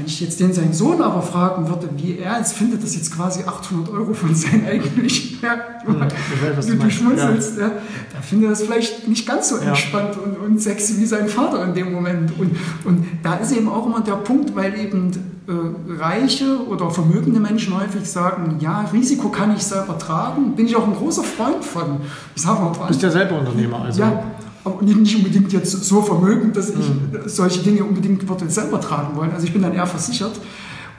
[0.00, 3.14] Wenn ich jetzt den seinen Sohn aber fragen würde, wie er jetzt findet, dass jetzt
[3.14, 7.68] quasi 800 Euro von seinen eigentlichen, ja, du du, schmunzelst, ja.
[7.68, 9.64] da findet er das vielleicht nicht ganz so Ja.
[9.68, 12.32] entspannt und, und sexy wie sein Vater in dem Moment.
[12.38, 15.10] Und, und da ist eben auch immer der Punkt, weil eben
[15.46, 20.76] äh, reiche oder vermögende Menschen häufig sagen, ja, Risiko kann ich selber tragen, bin ich
[20.76, 21.98] auch ein großer Freund von.
[22.34, 24.00] Ich sage mal, Du bist ja selber Unternehmer, also.
[24.00, 24.22] ja,
[24.64, 26.84] aber nicht, unbedingt jetzt so vermögend, dass ich
[27.26, 29.32] solche Dinge unbedingt selber tragen wollen.
[29.32, 30.40] Also ich bin dann eher versichert.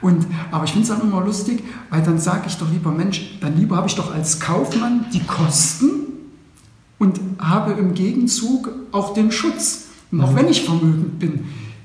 [0.00, 3.38] Und, aber ich finde es dann immer lustig, weil dann sage ich doch lieber, Mensch,
[3.40, 5.90] dann lieber habe ich doch als Kaufmann die Kosten
[6.98, 9.84] und habe im Gegenzug auch den Schutz.
[10.10, 11.44] Und auch wenn ich vermögend bin,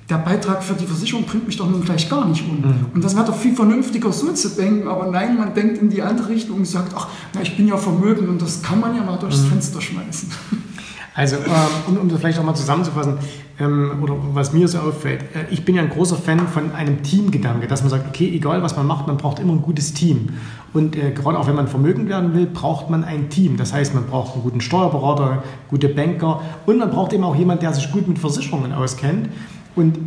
[0.10, 2.64] der Beitrag für die Versicherung bringt mich doch nun gleich gar nicht um.
[2.94, 6.02] Und das wäre doch viel vernünftiger so zu denken, aber nein, man denkt in die
[6.02, 9.04] andere Richtung und sagt, ach, na, ich bin ja vermögend und das kann man ja
[9.04, 10.30] mal durchs Fenster schmeißen.
[11.18, 11.42] Also, ähm,
[11.88, 13.18] um, um das vielleicht auch mal zusammenzufassen,
[13.60, 17.02] ähm, oder was mir so auffällt, äh, ich bin ja ein großer Fan von einem
[17.02, 20.30] Teamgedanke, dass man sagt, okay, egal was man macht, man braucht immer ein gutes Team.
[20.74, 23.58] Und äh, gerade auch wenn man vermögend werden will, braucht man ein Team.
[23.58, 27.62] Das heißt, man braucht einen guten Steuerberater, gute Banker und man braucht eben auch jemanden,
[27.62, 29.28] der sich gut mit Versicherungen auskennt.
[29.76, 29.98] Und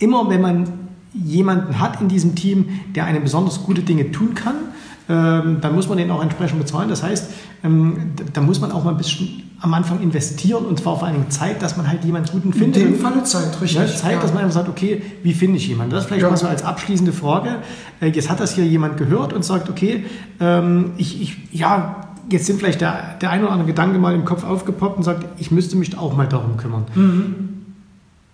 [0.00, 0.64] immer wenn man
[1.12, 4.56] jemanden hat in diesem Team, der eine besonders gute Dinge tun kann,
[5.08, 6.88] ähm, dann muss man den auch entsprechend bezahlen.
[6.88, 7.30] Das heißt,
[7.64, 11.16] ähm, da, muss man auch mal ein bisschen am Anfang investieren und zwar vor allen
[11.16, 12.82] Dingen Zeit, dass man halt jemanden guten In findet.
[12.82, 13.78] dem Falle Zeit, richtig.
[13.80, 15.92] Ja, Zeit, dass man einfach sagt, okay, wie finde ich jemanden?
[15.92, 16.30] Das ist vielleicht Ja.
[16.30, 17.56] mal so als abschließende Frage.
[18.00, 20.04] Äh, Jetzt hat das hier jemand gehört und sagt, okay,
[20.40, 21.96] ähm, ich, ich, ja,
[22.30, 25.24] jetzt sind vielleicht der, der ein oder andere Gedanke mal im Kopf aufgepoppt und sagt,
[25.38, 26.84] ich müsste mich auch mal darum kümmern.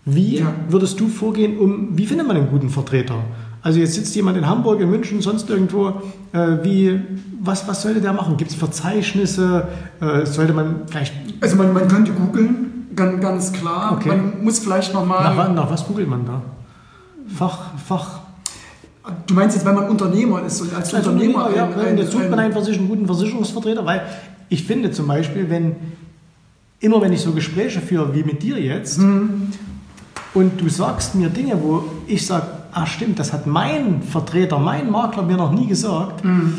[0.05, 0.53] Wie Ja.
[0.69, 3.17] würdest du vorgehen, um, wie findet man einen guten Vertreter?
[3.63, 5.89] Also jetzt sitzt jemand in Hamburg, in München, sonst irgendwo.
[6.33, 7.01] Äh, wie,
[7.41, 8.37] was, was sollte der machen?
[8.37, 9.69] Gibt es Verzeichnisse?
[10.01, 13.93] Äh, sollte man vielleicht, Also man, man könnte googeln, ganz, ganz klar.
[13.93, 14.09] Okay.
[14.09, 15.35] Man muss vielleicht nochmal...
[15.35, 16.41] nach, nach was googelt man da?
[17.37, 18.21] Fach, Fach.
[19.27, 21.47] Du meinst jetzt, wenn man Unternehmer ist und als, Als Unternehmer...
[21.47, 24.03] Unternehmer, ja, ein- ein- jetzt sucht man ein- einen, einen guten Versicherungsvertreter, weil
[24.49, 25.77] ich finde zum Beispiel, wenn
[26.81, 29.49] immer wenn ich so Gespräche führe wie mit dir jetzt Mhm.
[30.33, 34.91] und du sagst mir Dinge, wo ich sage, ah stimmt, das hat mein Vertreter, mein
[34.91, 36.55] Makler mir noch nie gesagt, Mhm.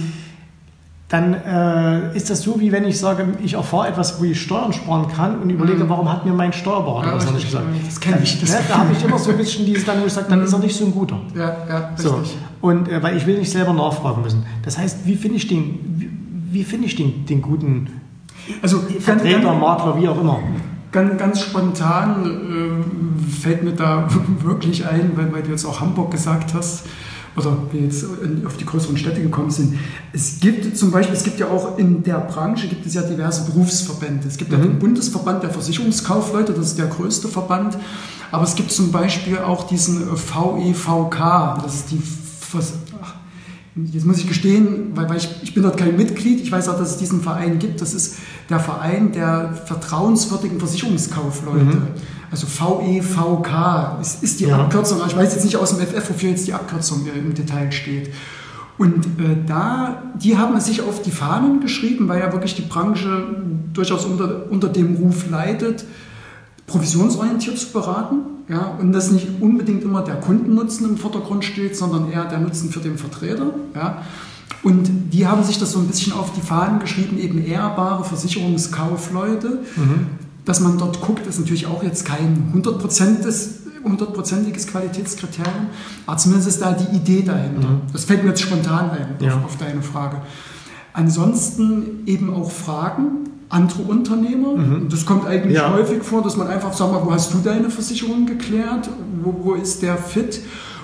[1.10, 4.72] dann äh, ist das so, wie wenn ich sage, ich erfahre etwas, wo ich Steuern
[4.72, 7.12] sparen kann und überlege, warum hat mir mein Steuerberater Mhm.
[7.12, 7.66] Ja, das noch nicht gesagt.
[7.86, 9.04] das kenn ich, das ne, da habe ich.
[9.04, 10.92] immer so ein bisschen dieses dann, wo ich sage, dann ist er nicht so ein
[10.94, 11.20] guter.
[11.36, 12.06] Ja, ja, richtig.
[12.06, 12.22] So.
[12.62, 14.46] Und äh, weil ich will nicht selber nachfragen müssen.
[14.64, 16.10] Das heißt, wie finde ich den, wie,
[16.60, 17.88] wie finde ich den, den guten
[18.62, 20.40] Also Vertreter, Makler, wie auch immer?
[20.92, 24.08] Ganz, ganz spontan äh, fällt mir da
[24.44, 26.84] wirklich ein, weil, weil du jetzt auch Hamburg gesagt hast.
[27.36, 28.06] oder wir jetzt
[28.46, 29.80] auf die größeren Städte gekommen sind.
[30.12, 33.50] Es gibt zum Beispiel, es gibt ja auch in der Branche gibt es ja diverse
[33.50, 34.28] Berufsverbände.
[34.28, 34.58] Es gibt mhm.
[34.58, 37.78] ja den Bundesverband der Versicherungskaufleute, das ist der größte Verband.
[38.32, 42.02] Aber es gibt zum Beispiel auch diesen VEVK, das ist die
[43.76, 46.78] Jetzt muss ich gestehen, weil, weil ich, ich, bin dort kein Mitglied, ich weiß auch,
[46.78, 47.80] dass es diesen Verein gibt.
[47.80, 48.18] Das ist
[48.50, 51.64] der Verein der vertrauenswürdigen Versicherungskaufleute.
[51.64, 51.88] Mhm.
[52.30, 54.58] Also VEVK ist, ist die ja.
[54.58, 55.00] Abkürzung.
[55.08, 58.12] Ich weiß jetzt nicht aus dem FF, wofür jetzt die Abkürzung im Detail steht.
[58.78, 62.64] Und äh, da, die haben es sich auf die Fahnen geschrieben, weil ja wirklich die
[62.64, 63.24] Branche
[63.74, 65.86] durchaus unter, unter dem Ruf leidet,
[66.68, 68.18] provisionsorientiert zu beraten.
[68.48, 72.70] Ja, und dass nicht unbedingt immer der Kundennutzen im Vordergrund steht, sondern eher der Nutzen
[72.70, 73.54] für den Vertreter.
[73.74, 74.04] Ja.
[74.64, 79.60] Und die haben sich das so ein bisschen auf die Fahnen geschrieben, eben ehrbare Versicherungskaufleute.
[79.76, 80.08] Mhm.
[80.44, 85.68] Dass man dort guckt, ist natürlich auch jetzt kein hundertprozentiges Qualitätskriterium,
[86.06, 87.70] aber zumindest ist da die Idee dahinter.
[87.70, 87.82] Mhm.
[87.94, 89.38] Das fällt mir jetzt spontan ein ja.
[89.38, 90.18] auf, auf deine Frage.
[90.94, 94.56] Ansonsten eben auch Fragen, andere Unternehmer.
[94.56, 94.90] Mhm.
[94.90, 95.74] Das kommt eigentlich ja.
[95.74, 98.90] häufig vor, dass man einfach sagt, mal, wo hast du deine Versicherung geklärt?
[99.22, 100.42] Wo, wo ist der fit?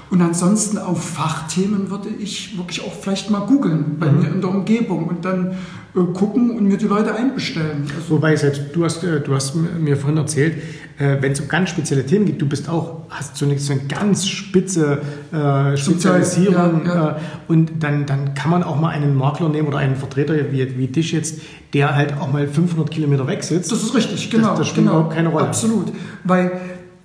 [0.09, 4.19] Und ansonsten auf Fachthemen würde ich wirklich auch vielleicht mal googeln bei mhm.
[4.19, 5.57] mir in der Umgebung und dann
[5.95, 7.83] äh, gucken und mir die Leute einbestellen.
[7.95, 10.55] Also Wobei, selbst du hast, äh, du hast mir vorhin erzählt,
[10.97, 13.73] äh, wenn es um ganz spezielle Themen geht, du bist auch, hast so eine, so
[13.73, 17.09] eine ganz spitze äh, Spezialisierung ja, ja.
[17.11, 20.77] Äh, und dann, dann kann man auch mal einen Makler nehmen oder einen Vertreter wie,
[20.77, 21.41] wie dich jetzt,
[21.73, 23.71] der halt auch mal 500 Kilometer weg sitzt.
[23.71, 24.49] Das ist richtig, genau.
[24.49, 25.47] Das, das spielt genau, überhaupt keine Rolle.
[25.47, 25.91] Absolut,
[26.23, 26.51] weil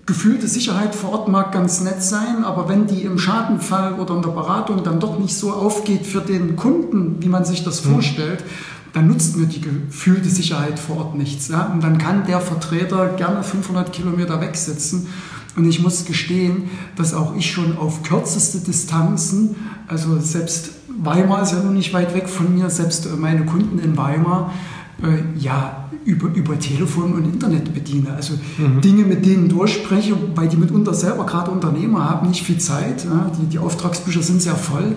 [0.06, 4.22] gefühlte Sicherheit vor Ort mag ganz nett sein, aber wenn die im Schadenfall oder in
[4.22, 7.92] der Beratung dann doch nicht so aufgeht für den Kunden, wie man sich das mhm.
[7.92, 8.44] vorstellt,
[8.92, 11.48] dann nutzt mir die gefühlte Sicherheit vor Ort nichts.
[11.48, 11.66] Ja?
[11.66, 15.06] Und dann kann der Vertreter gerne 500 Kilometer wegsitzen.
[15.56, 19.54] Und ich muss gestehen, dass auch ich schon auf kürzeste Distanzen,
[19.86, 23.96] also selbst Weimar ist ja noch nicht weit weg von mir, selbst meine Kunden in
[23.96, 24.52] Weimar,
[25.02, 28.12] äh, ja, über, über Telefon und Internet bediene.
[28.14, 28.80] Also mhm.
[28.80, 33.04] Dinge, mit denen durchspreche, weil die mitunter selber gerade Unternehmer haben nicht viel Zeit.
[33.04, 34.96] Ja, die, die Auftragsbücher sind sehr voll.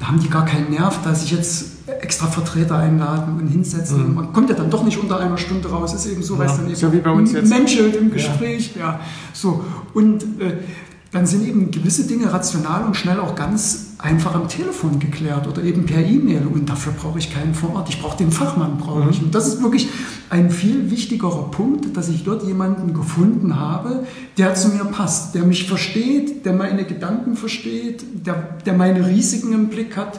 [0.00, 4.08] Da haben die gar keinen Nerv, dass ich jetzt extra Vertreter einladen und hinsetzen.
[4.08, 4.14] Mhm.
[4.14, 5.94] Man kommt ja dann doch nicht unter einer Stunde raus.
[5.94, 7.48] Ist eben so, es dann eben so wie bei uns jetzt.
[7.48, 8.72] menschelt im Gespräch.
[8.76, 8.80] Ja.
[8.80, 9.00] ja.
[9.32, 9.64] so.
[9.94, 10.56] Und äh,
[11.12, 15.62] dann sind eben gewisse Dinge rational und schnell auch ganz einfach am Telefon geklärt oder
[15.62, 16.46] eben per E-Mail.
[16.46, 17.90] Und dafür brauche ich keinen vor Ort.
[17.90, 19.20] Ich brauche den Fachmann, brauche ich.
[19.20, 19.26] Mhm.
[19.26, 19.90] Und das ist wirklich
[20.30, 24.06] ein viel wichtigerer Punkt, dass ich dort jemanden gefunden habe,
[24.38, 29.52] der zu mir passt, der mich versteht, der meine Gedanken versteht, der, der meine Risiken
[29.52, 30.18] im Blick hat.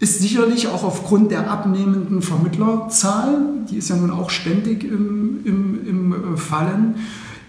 [0.00, 3.38] Ist sicherlich auch aufgrund der abnehmenden Vermittlerzahl,
[3.70, 6.96] die ist ja nun auch ständig im, im, im äh, Fallen,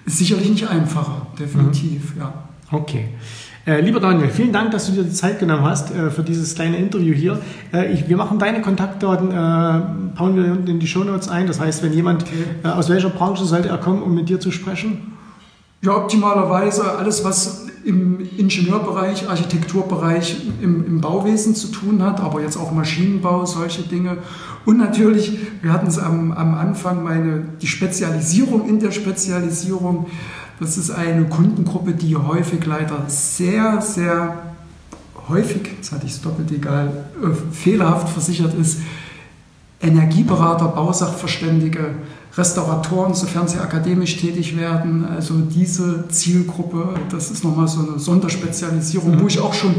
[0.05, 2.21] sicherlich nicht einfacher, definitiv, mhm.
[2.21, 2.50] ja.
[2.71, 3.09] Okay.
[3.67, 6.55] Äh, lieber Daniel, vielen Dank, dass du dir die Zeit genommen hast äh, für dieses
[6.55, 7.39] kleine Interview hier.
[7.71, 9.29] Äh, ich, wir machen deine Kontaktdaten,
[10.15, 11.47] bauen wir unten in die Shownotes ein.
[11.47, 12.25] Das heißt, wenn jemand
[12.63, 15.13] aus welcher Branche sollte er kommen, um mit dir zu sprechen?
[15.81, 22.57] Ja, optimalerweise alles, was im Ingenieurbereich, Architekturbereich, im, im, Bauwesen zu tun hat, aber jetzt
[22.57, 24.17] auch Maschinenbau, solche Dinge.
[24.65, 30.05] Und natürlich, wir hatten es am, am Anfang, meine, die Spezialisierung in der Spezialisierung.
[30.61, 34.37] Das ist eine Kundengruppe, die häufig leider sehr, sehr
[35.27, 38.77] häufig, jetzt hatte ich es doppelt egal, äh, fehlerhaft versichert ist.
[39.81, 41.95] Energieberater, Bausachverständige,
[42.37, 45.03] Restauratoren, sofern sie akademisch tätig werden.
[45.03, 49.21] Also diese Zielgruppe, das ist nochmal so eine Sonderspezialisierung, mhm.
[49.21, 49.73] wo ich auch schon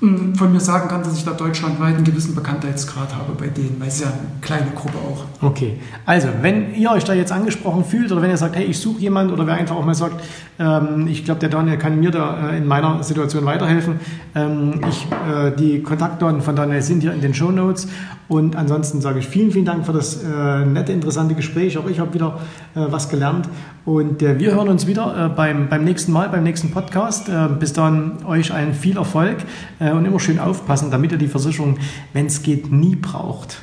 [0.00, 3.88] von mir sagen kann, dass ich da deutschlandweit einen gewissen Bekanntheitsgrad habe bei denen, weil
[3.88, 5.26] es ja eine kleine Gruppe auch.
[5.46, 8.78] Okay, also wenn ihr euch da jetzt angesprochen fühlt oder wenn ihr sagt, hey, ich
[8.78, 10.22] suche jemanden oder wer einfach auch mal sagt,
[10.58, 14.00] ähm, ich glaube, der Daniel kann mir da äh, in meiner Situation weiterhelfen.
[14.34, 17.86] Ähm, ich, äh, die Kontaktdaten von Daniel sind hier in den Show Notes
[18.30, 21.76] und ansonsten sage ich vielen, vielen Dank für das äh, nette, interessante Gespräch.
[21.76, 22.38] Auch ich habe wieder
[22.76, 23.48] äh, was gelernt
[23.84, 27.28] und äh, wir hören uns wieder äh, beim, beim nächsten Mal, beim nächsten Podcast.
[27.58, 29.38] bis dann euch allen viel Erfolg
[29.80, 31.78] äh, und immer schön aufpassen, damit ihr die Versicherung,
[32.12, 33.58] wenn es geht, nie braucht.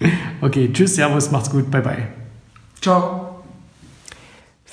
[0.40, 2.06] Okay, tschüss, Servus, macht's gut, bye bye.
[2.80, 3.27] Ciao.